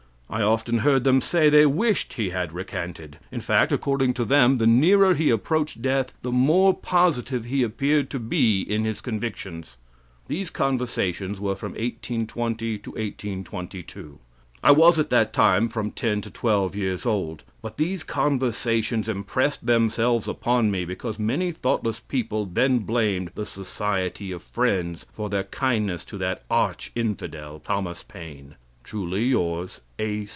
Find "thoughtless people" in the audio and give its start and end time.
21.51-22.45